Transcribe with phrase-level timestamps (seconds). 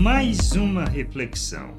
[0.00, 1.76] Mais uma reflexão,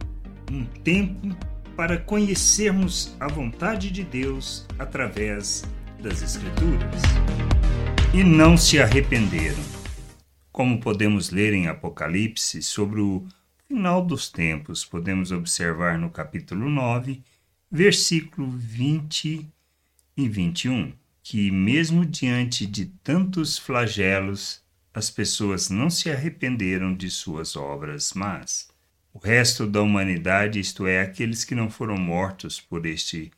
[0.51, 1.35] um tempo
[1.75, 5.63] para conhecermos a vontade de Deus através
[5.99, 7.01] das Escrituras.
[8.13, 9.57] E não se arrependeram.
[10.51, 13.25] Como podemos ler em Apocalipse sobre o
[13.67, 17.23] final dos tempos, podemos observar no capítulo 9,
[17.71, 19.49] versículo 20
[20.15, 20.93] e 21,
[21.23, 24.61] que mesmo diante de tantos flagelos,
[24.93, 28.69] as pessoas não se arrependeram de suas obras más.
[29.13, 33.31] O resto da humanidade, isto é, aqueles que não foram mortos por este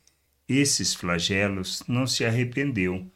[0.48, 3.10] esses flagelos, não se arrependeu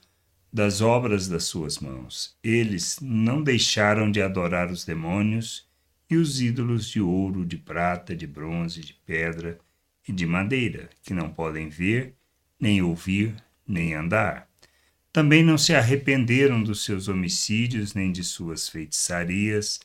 [0.53, 2.37] das obras das suas mãos.
[2.43, 5.69] Eles não deixaram de adorar os demônios
[6.09, 9.59] e os ídolos de ouro, de prata, de bronze, de pedra
[10.07, 12.15] e de madeira, que não podem ver,
[12.59, 13.35] nem ouvir,
[13.67, 14.48] nem andar.
[15.13, 19.81] Também não se arrependeram dos seus homicídios, nem de suas feitiçarias,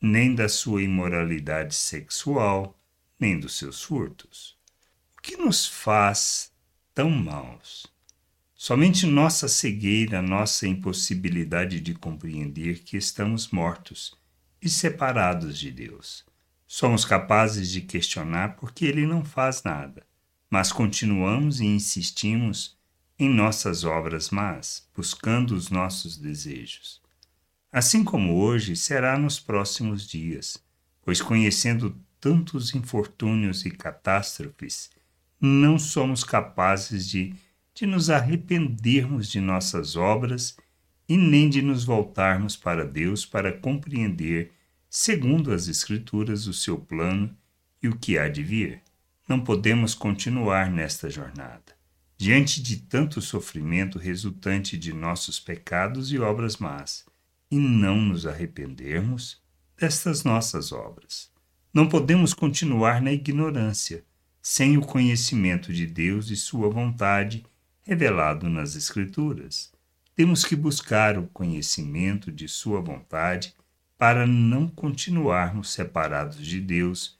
[0.00, 2.78] nem da sua imoralidade sexual,
[3.18, 4.56] nem dos seus furtos.
[5.16, 6.52] O que nos faz
[6.94, 7.86] tão maus?
[8.54, 14.16] Somente nossa cegueira, nossa impossibilidade de compreender que estamos mortos
[14.62, 16.24] e separados de Deus.
[16.66, 20.06] Somos capazes de questionar porque Ele não faz nada,
[20.48, 22.77] mas continuamos e insistimos
[23.18, 27.02] em nossas obras más, buscando os nossos desejos.
[27.72, 30.62] Assim como hoje será nos próximos dias,
[31.02, 34.90] pois conhecendo tantos infortúnios e catástrofes,
[35.40, 37.34] não somos capazes de,
[37.74, 40.56] de nos arrependermos de nossas obras
[41.08, 44.52] e nem de nos voltarmos para Deus para compreender,
[44.88, 47.36] segundo as Escrituras, o seu plano
[47.82, 48.80] e o que há de vir.
[49.28, 51.77] Não podemos continuar nesta jornada
[52.18, 57.06] diante de tanto sofrimento resultante de nossos pecados e obras más,
[57.48, 59.40] e não nos arrependermos
[59.78, 61.30] destas nossas obras.
[61.72, 64.04] Não podemos continuar na ignorância,
[64.42, 67.46] sem o conhecimento de Deus e Sua vontade
[67.82, 69.72] revelado nas Escrituras.
[70.16, 73.54] Temos que buscar o conhecimento de Sua vontade
[73.96, 77.16] para não continuarmos separados de Deus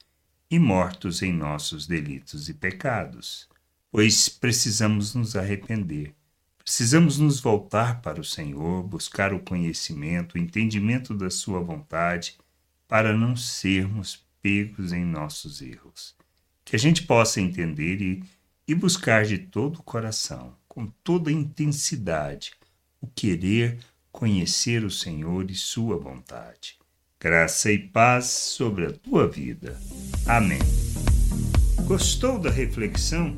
[0.51, 3.47] e mortos em nossos delitos e pecados
[3.91, 6.13] pois precisamos nos arrepender.
[6.63, 12.37] Precisamos nos voltar para o Senhor, buscar o conhecimento, o entendimento da Sua vontade,
[12.87, 16.15] para não sermos pegos em nossos erros.
[16.63, 18.23] Que a gente possa entender e,
[18.67, 22.51] e buscar de todo o coração, com toda a intensidade,
[23.01, 23.79] o querer
[24.11, 26.77] conhecer o Senhor e Sua vontade.
[27.19, 29.79] Graça e paz sobre a tua vida.
[30.25, 30.59] Amém.
[31.85, 33.37] Gostou da reflexão?